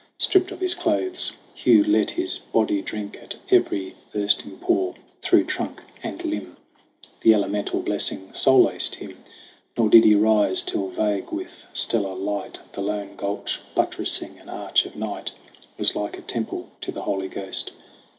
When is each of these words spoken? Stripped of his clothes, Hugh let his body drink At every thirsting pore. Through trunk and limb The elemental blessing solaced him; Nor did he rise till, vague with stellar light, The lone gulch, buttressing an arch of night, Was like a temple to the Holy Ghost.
Stripped 0.17 0.49
of 0.49 0.61
his 0.61 0.73
clothes, 0.73 1.33
Hugh 1.53 1.83
let 1.83 2.09
his 2.09 2.39
body 2.39 2.81
drink 2.81 3.19
At 3.21 3.35
every 3.51 3.91
thirsting 4.11 4.57
pore. 4.57 4.95
Through 5.21 5.43
trunk 5.43 5.83
and 6.01 6.25
limb 6.25 6.57
The 7.19 7.35
elemental 7.35 7.83
blessing 7.83 8.31
solaced 8.33 8.95
him; 8.95 9.23
Nor 9.77 9.91
did 9.91 10.03
he 10.03 10.15
rise 10.15 10.63
till, 10.63 10.87
vague 10.87 11.31
with 11.31 11.67
stellar 11.71 12.15
light, 12.15 12.61
The 12.73 12.81
lone 12.81 13.15
gulch, 13.15 13.59
buttressing 13.75 14.39
an 14.39 14.49
arch 14.49 14.87
of 14.87 14.95
night, 14.95 15.33
Was 15.77 15.95
like 15.95 16.17
a 16.17 16.21
temple 16.23 16.69
to 16.81 16.91
the 16.91 17.03
Holy 17.03 17.27
Ghost. 17.27 17.69